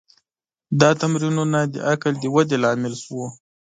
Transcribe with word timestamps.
دا 0.79 0.89
تمرینونه 1.01 1.59
د 1.73 1.75
عقل 1.89 2.13
د 2.19 2.25
ودې 2.33 2.57
لامل 2.63 2.93
شول. 3.03 3.27